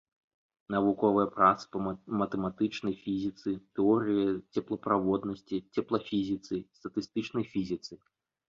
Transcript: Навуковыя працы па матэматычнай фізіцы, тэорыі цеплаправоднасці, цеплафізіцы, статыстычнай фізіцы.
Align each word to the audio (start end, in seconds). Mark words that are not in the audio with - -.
Навуковыя 0.75 1.25
працы 1.35 1.65
па 1.75 1.79
матэматычнай 2.21 2.95
фізіцы, 3.03 3.49
тэорыі 3.81 4.25
цеплаправоднасці, 4.53 5.57
цеплафізіцы, 5.75 6.55
статыстычнай 6.81 7.45
фізіцы. 7.55 7.93